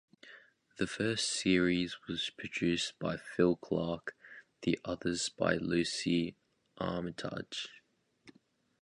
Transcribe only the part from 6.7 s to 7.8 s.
Armitage.